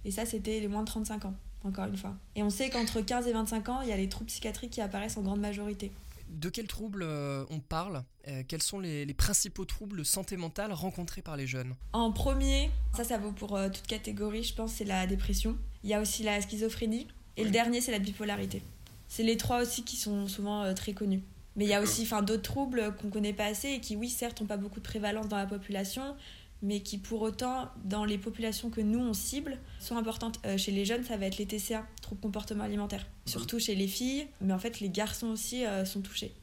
Et 0.04 0.10
ça, 0.10 0.26
c'était 0.26 0.60
les 0.60 0.68
moins 0.68 0.82
de 0.82 0.86
35 0.86 1.24
ans, 1.24 1.34
encore 1.64 1.86
une 1.86 1.96
fois. 1.96 2.14
Et 2.36 2.42
on 2.42 2.50
sait 2.50 2.68
qu'entre 2.68 3.00
15 3.00 3.26
et 3.26 3.32
25 3.32 3.68
ans, 3.70 3.80
il 3.80 3.88
y 3.88 3.92
a 3.92 3.96
les 3.96 4.08
troubles 4.08 4.28
psychiatriques 4.28 4.72
qui 4.72 4.82
apparaissent 4.82 5.16
en 5.16 5.22
grande 5.22 5.40
majorité. 5.40 5.90
De 6.28 6.50
quels 6.50 6.66
troubles 6.66 7.02
euh, 7.02 7.44
on 7.50 7.58
parle 7.58 8.04
euh, 8.28 8.42
Quels 8.46 8.62
sont 8.62 8.78
les, 8.80 9.06
principaux 9.14 9.64
troubles 9.64 9.98
de 9.98 10.04
santé 10.04 10.36
mentale 10.36 10.72
rencontrés 10.72 11.22
par 11.22 11.36
les 11.36 11.46
jeunes? 11.46 11.74
En 11.92 12.12
premier, 12.12 12.70
ça 12.94 13.04
ça 13.04 13.18
vaut 13.18 13.32
pour 13.32 13.56
euh, 13.56 13.68
toute 13.68 13.86
catégorie, 13.86 14.44
je 14.44 14.54
pense, 14.54 14.72
c'est 14.72 14.84
la 14.84 15.06
dépression. 15.06 15.56
Il 15.84 15.90
y 15.90 15.94
a 15.94 16.00
aussi 16.00 16.22
la 16.22 16.40
schizophrénie. 16.40 17.06
Et 17.36 17.44
le 17.44 17.50
dernier, 17.50 17.80
c'est 17.80 17.92
la 17.92 17.98
bipolarité. 17.98 18.62
C'est 19.08 19.22
les 19.22 19.36
trois 19.36 19.62
aussi 19.62 19.84
qui 19.84 19.96
sont 19.96 20.26
souvent 20.26 20.74
très 20.74 20.92
connus. 20.92 21.22
Mais 21.54 21.64
il 21.64 21.68
y 21.70 21.74
a 21.74 21.80
aussi 21.80 22.06
d'autres 22.22 22.42
troubles 22.42 22.94
qu'on 23.00 23.06
ne 23.06 23.12
connaît 23.12 23.32
pas 23.32 23.46
assez 23.46 23.68
et 23.68 23.80
qui, 23.80 23.96
oui, 23.96 24.08
certes, 24.08 24.40
n'ont 24.40 24.46
pas 24.46 24.56
beaucoup 24.56 24.80
de 24.80 24.84
prévalence 24.84 25.28
dans 25.28 25.36
la 25.36 25.46
population, 25.46 26.16
mais 26.62 26.80
qui 26.80 26.98
pour 26.98 27.22
autant, 27.22 27.70
dans 27.84 28.04
les 28.04 28.18
populations 28.18 28.70
que 28.70 28.80
nous 28.80 28.98
on 28.98 29.12
cible, 29.12 29.58
sont 29.80 29.96
importantes. 29.96 30.40
Euh, 30.44 30.58
chez 30.58 30.72
les 30.72 30.84
jeunes, 30.84 31.04
ça 31.04 31.16
va 31.16 31.26
être 31.26 31.38
les 31.38 31.46
TCA, 31.46 31.86
troubles 32.02 32.20
comportement 32.20 32.64
alimentaire, 32.64 33.06
surtout 33.26 33.58
chez 33.58 33.74
les 33.74 33.86
filles, 33.86 34.26
mais 34.40 34.52
en 34.52 34.58
fait 34.58 34.80
les 34.80 34.90
garçons 34.90 35.28
aussi 35.28 35.64
euh, 35.64 35.84
sont 35.84 36.00
touchés. 36.00 36.34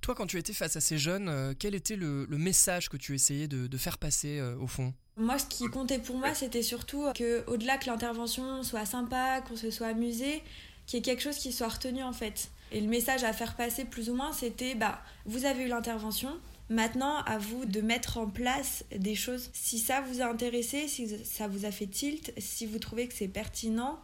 Toi, 0.00 0.14
quand 0.14 0.26
tu 0.26 0.38
étais 0.38 0.52
face 0.52 0.76
à 0.76 0.80
ces 0.80 0.98
jeunes, 0.98 1.28
euh, 1.28 1.54
quel 1.58 1.74
était 1.74 1.96
le, 1.96 2.26
message 2.28 2.88
que 2.88 2.96
tu 2.96 3.14
essayais 3.14 3.48
de, 3.48 3.78
faire 3.78 3.98
passer 3.98 4.40
au 4.60 4.66
fond? 4.66 4.92
Moi, 5.16 5.38
ce 5.38 5.46
qui 5.46 5.66
comptait 5.66 5.98
pour 5.98 6.16
moi, 6.16 6.34
c'était 6.34 6.62
surtout 6.62 7.06
que, 7.14 7.44
au-delà 7.48 7.78
que 7.78 7.86
l'intervention 7.86 8.62
soit 8.62 8.84
sympa, 8.84 9.40
qu'on 9.40 9.56
se 9.56 9.70
soit 9.70 9.88
amusé, 9.88 10.42
qu'il 10.86 10.98
y 10.98 11.00
ait 11.00 11.02
quelque 11.02 11.22
chose 11.22 11.36
qui 11.36 11.52
soit 11.52 11.68
retenu 11.68 12.02
en 12.02 12.12
fait. 12.12 12.50
Et 12.72 12.80
le 12.80 12.88
message 12.88 13.24
à 13.24 13.32
faire 13.32 13.54
passer 13.56 13.84
plus 13.84 14.10
ou 14.10 14.14
moins, 14.14 14.32
c'était 14.32 14.74
bah, 14.74 15.00
vous 15.26 15.44
avez 15.44 15.64
eu 15.64 15.68
l'intervention, 15.68 16.36
Maintenant, 16.74 17.18
à 17.18 17.38
vous 17.38 17.66
de 17.66 17.80
mettre 17.80 18.18
en 18.18 18.26
place 18.26 18.84
des 18.90 19.14
choses. 19.14 19.48
Si 19.52 19.78
ça 19.78 20.00
vous 20.00 20.20
a 20.20 20.24
intéressé, 20.24 20.88
si 20.88 21.08
ça 21.24 21.46
vous 21.46 21.66
a 21.66 21.70
fait 21.70 21.86
tilt, 21.86 22.34
si 22.36 22.66
vous 22.66 22.80
trouvez 22.80 23.06
que 23.06 23.14
c'est 23.14 23.28
pertinent, 23.28 24.00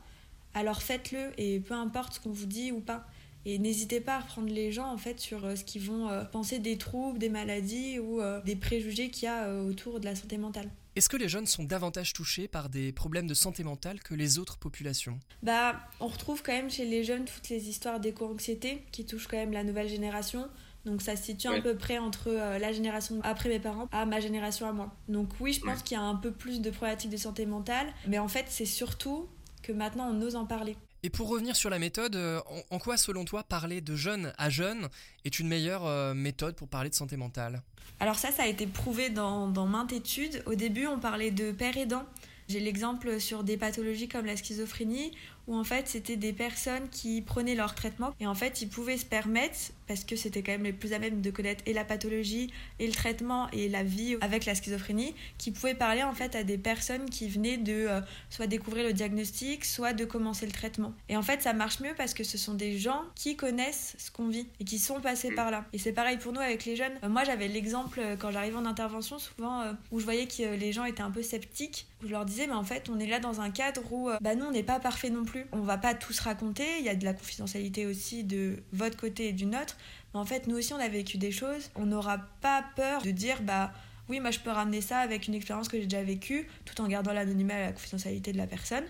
alors 0.55 0.81
faites-le 0.81 1.33
et 1.37 1.59
peu 1.59 1.75
importe 1.75 2.15
ce 2.15 2.21
qu'on 2.21 2.31
vous 2.31 2.47
dit 2.47 2.71
ou 2.71 2.79
pas. 2.79 3.09
Et 3.45 3.59
n'hésitez 3.59 4.01
pas 4.01 4.19
à 4.19 4.23
prendre 4.23 4.53
les 4.53 4.71
gens 4.71 4.87
en 4.87 4.99
fait 4.99 5.19
sur 5.19 5.45
euh, 5.45 5.57
ce 5.57 5.65
qu'ils 5.65 5.83
vont 5.83 6.11
euh, 6.11 6.23
penser 6.23 6.61
des 6.61 6.79
troubles, 6.79 7.19
des 7.19 7.29
maladies 7.29 7.99
ou 7.99 8.21
euh, 8.21 8.41
des 8.43 8.55
préjugés 8.55 9.11
qu'il 9.11 9.25
y 9.25 9.29
a 9.29 9.53
autour 9.53 9.99
de 9.99 10.05
la 10.05 10.15
santé 10.15 10.39
mentale. 10.39 10.71
Est-ce 10.95 11.09
que 11.09 11.17
les 11.17 11.29
jeunes 11.29 11.47
sont 11.47 11.65
davantage 11.65 12.13
touchés 12.13 12.47
par 12.47 12.69
des 12.69 12.93
problèmes 12.93 13.27
de 13.27 13.35
santé 13.35 13.65
mentale 13.65 14.01
que 14.01 14.15
les 14.15 14.39
autres 14.39 14.59
populations? 14.59 15.19
Bah, 15.43 15.81
on 15.99 16.07
retrouve 16.07 16.43
quand 16.43 16.53
même 16.53 16.71
chez 16.71 16.85
les 16.85 17.03
jeunes 17.03 17.25
toutes 17.25 17.49
les 17.49 17.69
histoires 17.69 17.99
d'éco-anxiété 17.99 18.85
qui 18.93 19.07
touchent 19.07 19.27
quand 19.27 19.39
même 19.39 19.53
la 19.53 19.65
nouvelle 19.65 19.89
génération. 19.89 20.49
Donc 20.85 21.03
ça 21.03 21.17
se 21.17 21.25
situe 21.25 21.49
à 21.49 21.61
peu 21.61 21.77
près 21.77 21.99
entre 21.99 22.29
euh, 22.29 22.59
la 22.59 22.73
génération 22.73 23.21
après 23.23 23.49
mes 23.49 23.59
parents 23.59 23.89
à 23.93 24.07
ma 24.07 24.21
génération 24.21 24.67
à 24.67 24.73
moi. 24.73 24.95
Donc 25.09 25.29
oui, 25.41 25.53
je 25.53 25.61
pense 25.61 25.83
qu'il 25.83 25.97
y 25.97 26.01
a 26.01 26.03
un 26.03 26.17
peu 26.17 26.31
plus 26.31 26.61
de 26.61 26.71
problématiques 26.71 27.11
de 27.11 27.17
santé 27.17 27.47
mentale, 27.47 27.87
mais 28.07 28.19
en 28.19 28.29
fait 28.29 28.47
c'est 28.49 28.65
surtout 28.67 29.29
que 29.63 29.73
maintenant 29.73 30.09
on 30.11 30.23
ose 30.23 30.37
en 30.37 30.47
parler. 30.47 30.77
Et 31.03 31.11
pour 31.11 31.29
revenir 31.29 31.57
sur 31.57 31.71
la 31.71 31.79
méthode, 31.79 32.17
euh, 32.17 32.41
en 32.71 32.79
quoi 32.79 32.97
selon 32.97 33.25
toi 33.25 33.43
parler 33.43 33.81
de 33.81 33.97
jeune 33.97 34.33
à 34.37 34.51
jeune 34.51 34.89
est 35.25 35.39
une 35.39 35.49
meilleure 35.49 35.87
euh, 35.87 36.13
méthode 36.13 36.57
pour 36.57 36.69
parler 36.69 36.91
de 36.91 36.95
santé 36.95 37.17
mentale? 37.17 37.63
Alors 38.01 38.17
ça, 38.17 38.31
ça 38.31 38.45
a 38.45 38.47
été 38.47 38.67
prouvé 38.67 39.11
dans, 39.11 39.49
dans 39.49 39.67
maintes 39.67 39.93
études. 39.93 40.43
Au 40.47 40.55
début, 40.55 40.87
on 40.87 40.99
parlait 40.99 41.31
de 41.31 41.53
père 41.53 41.77
aidant. 41.77 42.05
J'ai 42.49 42.61
l'exemple 42.61 43.21
sur 43.21 43.45
des 43.45 43.57
pathologies 43.57 44.09
comme 44.09 44.27
la 44.27 44.37
schizophrénie, 44.37 45.13
où 45.47 45.57
en 45.57 45.65
fait 45.65 45.89
c'était 45.89 46.17
des 46.17 46.33
personnes 46.33 46.89
qui 46.91 47.21
prenaient 47.23 47.55
leur 47.55 47.75
traitement 47.75 48.15
et 48.21 48.27
en 48.27 48.35
fait 48.35 48.63
ils 48.63 48.69
pouvaient 48.69 48.99
se 48.99 49.05
permettre 49.05 49.73
parce 49.91 50.05
que 50.05 50.15
c'était 50.15 50.45
quand 50.45 50.53
même 50.53 50.63
les 50.63 50.73
plus 50.73 50.93
à 50.93 51.01
même 51.01 51.21
de 51.21 51.31
connaître 51.33 51.65
et 51.67 51.73
la 51.73 51.85
pathologie 51.85 52.53
et 52.79 52.87
le 52.87 52.93
traitement 52.93 53.51
et 53.51 53.69
la 53.69 53.83
vie 53.83 54.17
avec 54.21 54.45
la 54.45 54.55
schizophrénie, 54.55 55.17
qui 55.37 55.51
pouvaient 55.51 55.75
parler 55.75 56.05
en 56.05 56.13
fait 56.13 56.37
à 56.37 56.45
des 56.45 56.59
personnes 56.59 57.11
qui 57.11 57.29
venaient 57.29 57.57
de 57.57 57.73
euh, 57.73 58.01
soit 58.29 58.47
découvrir 58.47 58.85
le 58.87 58.93
diagnostic, 58.93 59.65
soit 59.65 59.93
de 59.93 60.05
commencer 60.05 60.47
le 60.47 60.53
traitement. 60.53 60.93
Et 61.09 61.17
en 61.17 61.23
fait, 61.23 61.43
ça 61.43 61.55
marche 61.55 61.81
mieux 61.81 61.93
parce 61.97 62.15
que 62.15 62.23
ce 62.23 62.39
sont 62.39 62.55
des 62.55 62.79
gens 62.79 63.03
qui 63.17 63.35
connaissent 63.35 63.97
ce 63.99 64.13
qu'on 64.13 64.29
vit 64.29 64.47
et 64.61 64.65
qui 64.65 64.79
sont 64.79 65.01
passés 65.01 65.33
par 65.33 65.51
là. 65.51 65.65
Et 65.73 65.79
c'est 65.79 65.93
pareil 65.93 66.19
pour 66.19 66.33
nous 66.33 66.41
avec 66.41 66.65
les 66.67 66.77
jeunes. 66.77 66.93
Euh, 67.03 67.09
moi, 67.09 67.25
j'avais 67.25 67.49
l'exemple 67.49 68.01
quand 68.21 68.31
j'arrivais 68.31 68.59
en 68.59 68.67
intervention 68.67 69.19
souvent 69.19 69.65
où 69.91 69.99
je 69.99 70.05
voyais 70.05 70.27
que 70.27 70.55
les 70.55 70.73
gens 70.73 70.85
étaient 70.85 71.03
un 71.03 71.11
peu 71.11 71.25
sceptiques. 71.25 71.89
Où 72.03 72.07
je 72.07 72.13
leur 72.13 72.25
disais, 72.25 72.47
mais 72.47 72.55
en 72.55 72.65
fait, 72.65 72.89
on 72.89 72.99
est 73.01 73.09
là 73.09 73.19
dans 73.19 73.41
un 73.41 73.51
cadre 73.51 73.83
où 73.93 74.09
bah, 74.21 74.37
nous, 74.37 74.47
on 74.47 74.53
n'est 74.53 74.63
pas 74.63 74.79
parfait 74.79 75.11
non 75.11 75.25
plus. 75.25 75.40
On 75.53 75.61
va 75.61 75.79
pas 75.79 75.95
tous 75.95 76.21
raconter. 76.21 76.67
Il 76.79 76.85
y 76.85 76.89
a 76.89 76.95
de 76.95 77.05
la 77.05 77.15
confidentialité 77.15 77.87
aussi 77.87 78.25
de 78.25 78.63
votre 78.73 78.97
côté 78.97 79.29
et 79.29 79.33
du 79.33 79.47
nôtre. 79.47 79.77
Mais 80.13 80.21
en 80.21 80.25
fait, 80.25 80.47
nous 80.47 80.57
aussi, 80.57 80.73
on 80.73 80.79
a 80.79 80.89
vécu 80.89 81.19
des 81.19 81.33
choses. 81.33 81.71
On 81.77 81.87
n'aura 81.87 82.19
pas 82.41 82.65
peur 82.77 83.03
de 83.03 83.11
dire, 83.11 83.43
bah 83.43 83.73
oui, 84.09 84.21
moi, 84.21 84.31
je 84.31 84.41
peux 84.41 84.51
ramener 84.51 84.81
ça 84.81 84.99
avec 84.99 85.29
une 85.29 85.35
expérience 85.35 85.69
que 85.69 85.79
j'ai 85.79 85.87
déjà 85.87 86.03
vécue, 86.03 86.49
tout 86.65 86.81
en 86.81 86.89
gardant 86.89 87.13
l'anonymat 87.13 87.59
et 87.59 87.63
la 87.67 87.73
confidentialité 87.73 88.33
de 88.33 88.39
la 88.39 88.47
personne. 88.47 88.85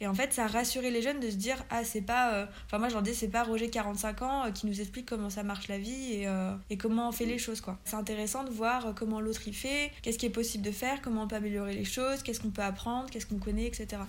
Et 0.00 0.06
en 0.06 0.14
fait, 0.14 0.34
ça 0.34 0.44
a 0.44 0.46
rassuré 0.46 0.90
les 0.90 1.00
jeunes 1.00 1.20
de 1.20 1.30
se 1.30 1.36
dire 1.36 1.64
Ah, 1.70 1.82
c'est 1.82 2.02
pas. 2.02 2.34
Euh, 2.34 2.46
enfin, 2.66 2.78
moi, 2.78 2.88
je 2.88 2.92
leur 2.92 3.02
dis, 3.02 3.14
c'est 3.14 3.28
pas 3.28 3.44
Roger, 3.44 3.70
45 3.70 4.22
ans, 4.22 4.44
euh, 4.44 4.50
qui 4.50 4.66
nous 4.66 4.78
explique 4.80 5.06
comment 5.06 5.30
ça 5.30 5.42
marche 5.42 5.68
la 5.68 5.78
vie 5.78 6.12
et, 6.12 6.28
euh, 6.28 6.54
et 6.68 6.76
comment 6.76 7.08
on 7.08 7.12
fait 7.12 7.24
les 7.24 7.38
choses, 7.38 7.62
quoi. 7.62 7.78
C'est 7.84 7.96
intéressant 7.96 8.44
de 8.44 8.50
voir 8.50 8.94
comment 8.94 9.20
l'autre 9.20 9.48
y 9.48 9.54
fait, 9.54 9.90
qu'est-ce 10.02 10.18
qui 10.18 10.26
est 10.26 10.30
possible 10.30 10.64
de 10.64 10.70
faire, 10.70 11.00
comment 11.00 11.22
on 11.22 11.28
peut 11.28 11.36
améliorer 11.36 11.74
les 11.74 11.84
choses, 11.84 12.22
qu'est-ce 12.22 12.40
qu'on 12.40 12.50
peut 12.50 12.62
apprendre, 12.62 13.08
qu'est-ce 13.08 13.26
qu'on 13.26 13.38
connaît, 13.38 13.64
etc. 13.64 14.02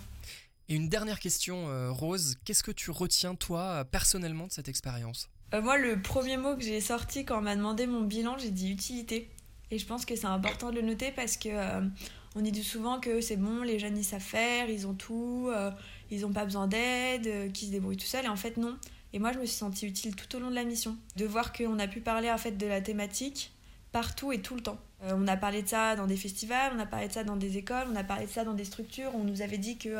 Et 0.69 0.75
une 0.75 0.89
dernière 0.89 1.19
question, 1.19 1.93
Rose, 1.93 2.35
qu'est-ce 2.43 2.63
que 2.63 2.71
tu 2.71 2.91
retiens, 2.91 3.35
toi, 3.35 3.85
personnellement, 3.85 4.47
de 4.47 4.51
cette 4.51 4.67
expérience? 4.67 5.29
Moi, 5.53 5.77
le 5.77 6.01
premier 6.01 6.35
mot 6.35 6.55
que 6.55 6.61
j'ai 6.61 6.81
sorti 6.81 7.23
quand 7.23 7.39
on 7.39 7.41
m'a 7.41 7.55
demandé 7.55 7.87
mon 7.87 8.01
bilan, 8.01 8.37
j'ai 8.37 8.51
dit 8.51 8.69
utilité. 8.71 9.29
Et 9.71 9.79
je 9.79 9.85
pense 9.85 10.05
que 10.05 10.15
c'est 10.15 10.25
important 10.25 10.71
de 10.71 10.75
le 10.75 10.81
noter 10.81 11.11
parce 11.11 11.37
que 11.37 11.49
on 12.37 12.41
dit 12.41 12.63
souvent 12.63 12.99
que 12.99 13.19
c'est 13.19 13.35
bon, 13.35 13.63
les 13.63 13.79
jeunes 13.79 13.97
ils 13.97 14.03
savent 14.03 14.21
faire, 14.21 14.69
ils 14.69 14.85
ont 14.85 14.93
tout, 14.93 15.49
euh, 15.51 15.71
ils 16.11 16.21
n'ont 16.21 16.31
pas 16.31 16.45
besoin 16.45 16.67
d'aide, 16.67 17.25
euh, 17.25 17.49
qu'ils 17.49 17.69
se 17.69 17.71
débrouillent 17.71 17.97
tout 17.97 18.05
seuls. 18.05 18.25
Et 18.25 18.29
en 18.29 18.35
fait, 18.35 18.57
non. 18.57 18.77
Et 19.11 19.17
moi, 19.17 19.31
je 19.33 19.39
me 19.39 19.45
suis 19.45 19.57
sentie 19.57 19.87
utile 19.87 20.15
tout 20.15 20.35
au 20.35 20.39
long 20.39 20.51
de 20.51 20.55
la 20.55 20.63
mission. 20.63 20.95
De 21.15 21.25
voir 21.25 21.51
qu'on 21.51 21.79
a 21.79 21.87
pu 21.87 21.99
parler 21.99 22.29
en 22.29 22.37
fait 22.37 22.51
de 22.51 22.67
la 22.67 22.79
thématique 22.79 23.53
partout 23.91 24.31
et 24.31 24.39
tout 24.39 24.53
le 24.53 24.61
temps. 24.61 24.79
Euh, 25.03 25.13
on 25.15 25.27
a 25.27 25.37
parlé 25.37 25.61
de 25.61 25.67
ça 25.67 25.95
dans 25.95 26.07
des 26.07 26.17
festivals, 26.17 26.71
on 26.75 26.79
a 26.79 26.85
parlé 26.85 27.07
de 27.07 27.13
ça 27.13 27.23
dans 27.23 27.35
des 27.35 27.57
écoles, 27.57 27.87
on 27.91 27.95
a 27.95 28.03
parlé 28.03 28.25
de 28.25 28.31
ça 28.31 28.43
dans 28.43 28.53
des 28.53 28.65
structures. 28.65 29.11
On 29.13 29.23
nous 29.23 29.41
avait 29.41 29.57
dit 29.57 29.77
que 29.77 29.95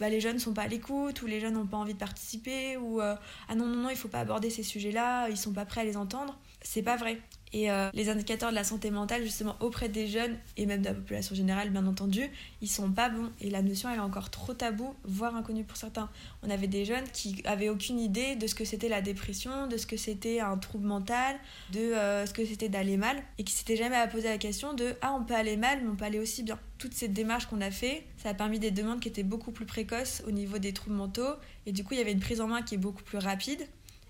bah, 0.00 0.08
les 0.08 0.20
jeunes 0.20 0.34
ne 0.34 0.40
sont 0.40 0.54
pas 0.54 0.62
à 0.62 0.68
l'écoute, 0.68 1.22
ou 1.22 1.26
les 1.26 1.40
jeunes 1.40 1.54
n'ont 1.54 1.66
pas 1.66 1.76
envie 1.76 1.94
de 1.94 1.98
participer, 1.98 2.76
ou 2.76 3.00
ah 3.00 3.18
non, 3.54 3.66
non, 3.66 3.76
non, 3.76 3.88
il 3.90 3.94
ne 3.94 3.98
faut 3.98 4.08
pas 4.08 4.20
aborder 4.20 4.50
ces 4.50 4.62
sujets-là, 4.62 5.28
ils 5.28 5.32
ne 5.32 5.36
sont 5.36 5.52
pas 5.52 5.64
prêts 5.64 5.82
à 5.82 5.84
les 5.84 5.96
entendre. 5.96 6.38
C'est 6.62 6.82
pas 6.82 6.96
vrai. 6.96 7.20
Et 7.54 7.70
euh, 7.70 7.88
les 7.94 8.08
indicateurs 8.08 8.50
de 8.50 8.56
la 8.56 8.64
santé 8.64 8.90
mentale, 8.90 9.22
justement, 9.22 9.54
auprès 9.60 9.88
des 9.88 10.08
jeunes 10.08 10.36
et 10.56 10.66
même 10.66 10.80
de 10.80 10.86
la 10.86 10.94
population 10.94 11.36
générale, 11.36 11.70
bien 11.70 11.86
entendu, 11.86 12.28
ils 12.60 12.68
sont 12.68 12.90
pas 12.90 13.08
bons. 13.08 13.30
Et 13.40 13.48
la 13.48 13.62
notion, 13.62 13.88
elle 13.88 13.98
est 13.98 14.02
encore 14.02 14.28
trop 14.28 14.54
taboue, 14.54 14.92
voire 15.04 15.36
inconnue 15.36 15.62
pour 15.62 15.76
certains. 15.76 16.10
On 16.42 16.50
avait 16.50 16.66
des 16.66 16.84
jeunes 16.84 17.04
qui 17.12 17.42
avaient 17.44 17.68
aucune 17.68 18.00
idée 18.00 18.34
de 18.34 18.48
ce 18.48 18.56
que 18.56 18.64
c'était 18.64 18.88
la 18.88 19.00
dépression, 19.00 19.68
de 19.68 19.76
ce 19.76 19.86
que 19.86 19.96
c'était 19.96 20.40
un 20.40 20.58
trouble 20.58 20.88
mental, 20.88 21.36
de 21.72 21.78
euh, 21.78 22.26
ce 22.26 22.34
que 22.34 22.44
c'était 22.44 22.68
d'aller 22.68 22.96
mal, 22.96 23.22
et 23.38 23.44
qui 23.44 23.52
s'étaient 23.52 23.76
jamais 23.76 24.04
posé 24.10 24.28
la 24.28 24.38
question 24.38 24.74
de 24.74 24.96
Ah, 25.00 25.16
on 25.16 25.22
peut 25.22 25.34
aller 25.34 25.56
mal, 25.56 25.78
mais 25.80 25.88
on 25.88 25.94
peut 25.94 26.06
aller 26.06 26.18
aussi 26.18 26.42
bien. 26.42 26.58
Toute 26.78 26.94
cette 26.94 27.12
démarche 27.12 27.46
qu'on 27.46 27.60
a 27.60 27.70
fait, 27.70 28.04
ça 28.16 28.30
a 28.30 28.34
permis 28.34 28.58
des 28.58 28.72
demandes 28.72 28.98
qui 28.98 29.06
étaient 29.06 29.22
beaucoup 29.22 29.52
plus 29.52 29.64
précoces 29.64 30.24
au 30.26 30.32
niveau 30.32 30.58
des 30.58 30.72
troubles 30.72 30.96
mentaux, 30.96 31.36
et 31.66 31.72
du 31.72 31.84
coup, 31.84 31.94
il 31.94 31.98
y 31.98 32.02
avait 32.02 32.12
une 32.12 32.18
prise 32.18 32.40
en 32.40 32.48
main 32.48 32.62
qui 32.62 32.74
est 32.74 32.78
beaucoup 32.78 33.04
plus 33.04 33.18
rapide 33.18 33.64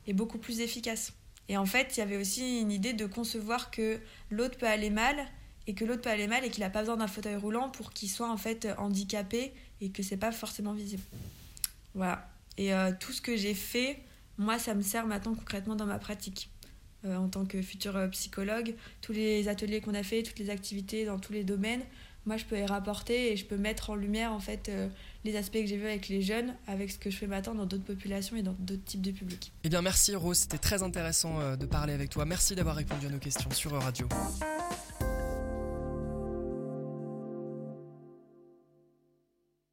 et 0.07 0.15
beaucoup 0.15 0.39
plus 0.39 0.61
efficace. 0.61 1.13
Et 1.49 1.57
en 1.57 1.67
fait, 1.67 1.97
il 1.97 2.01
y 2.01 2.03
avait 2.03 2.17
aussi 2.17 2.61
une 2.61 2.73
idée 2.73 2.93
de 2.93 3.07
concevoir 3.07 3.71
que 3.71 4.01
l'autre 4.31 4.57
peut 4.57 4.67
aller 4.67 4.91
mal 4.91 5.17
et 5.67 5.75
que 5.75 5.85
l'autre 5.85 6.03
peut 6.03 6.11
aller 6.11 6.27
mal 6.27 6.45
et 6.45 6.51
qu'il 6.51 6.63
n'a 6.63 6.71
pas 6.71 6.81
besoin 6.81 6.97
d'un 6.97 7.07
fauteuil 7.07 7.37
roulant 7.37 7.71
pour 7.71 7.93
qu'il 7.93 8.09
soit 8.09 8.31
en 8.31 8.37
fait 8.37 8.69
handicapé 8.79 9.53
et 9.81 9.91
que 9.91 10.03
c'est 10.03 10.17
pas 10.17 10.33
forcément 10.33 10.73
visible. 10.73 11.03
Voilà. 11.95 12.29
Et 12.57 12.73
euh, 12.73 12.93
tout 12.99 13.13
ce 13.13 13.21
que 13.21 13.37
j'ai 13.37 13.55
fait, 13.55 14.01
moi, 14.39 14.59
ça 14.59 14.75
me 14.75 14.83
sert 14.83 15.07
maintenant 15.07 15.35
concrètement 15.35 15.77
dans 15.77 15.87
ma 15.87 15.99
pratique. 15.99 16.51
Euh, 17.05 17.17
en 17.17 17.29
tant 17.29 17.45
que 17.45 17.61
futur 17.61 17.97
euh, 17.97 18.09
psychologue, 18.09 18.75
tous 19.03 19.13
les 19.13 19.49
ateliers 19.49 19.83
qu'on 19.83 19.95
a 19.95 20.03
fait, 20.03 20.23
toutes 20.23 20.39
les 20.39 20.49
activités 20.49 21.05
dans 21.05 21.19
tous 21.19 21.35
les 21.35 21.45
domaines, 21.45 21.83
moi 22.27 22.37
je 22.37 22.45
peux 22.45 22.57
les 22.57 22.67
rapporter 22.67 23.33
et 23.33 23.37
je 23.37 23.45
peux 23.45 23.57
mettre 23.57 23.91
en 23.91 23.95
lumière 23.95 24.33
en 24.33 24.41
fait 24.41 24.69
euh, 24.69 24.89
les 25.25 25.37
aspects 25.37 25.61
que 25.61 25.67
j'ai 25.67 25.77
vus 25.77 25.87
avec 25.87 26.09
les 26.09 26.23
jeunes, 26.23 26.55
avec 26.67 26.91
ce 26.91 26.99
que 26.99 27.11
je 27.11 27.17
fais 27.17 27.27
maintenant 27.27 27.55
dans 27.55 27.67
d'autres 27.67 27.85
populations 27.85 28.37
et 28.37 28.43
dans 28.43 28.55
d'autres 28.59 28.85
types 28.85 29.03
de 29.03 29.11
publics. 29.11 29.53
Eh 29.65 29.69
bien 29.69 29.83
merci 29.83 30.15
Rose, 30.15 30.39
c'était 30.39 30.59
très 30.59 30.83
intéressant 30.83 31.41
euh, 31.41 31.57
de 31.57 31.67
parler 31.67 31.93
avec 31.93 32.11
toi. 32.11 32.25
Merci 32.25 32.55
d'avoir 32.55 32.77
répondu 32.77 33.07
à 33.07 33.11
nos 33.11 33.19
questions 33.19 33.51
sur 33.51 33.73
Radio. 33.73 34.09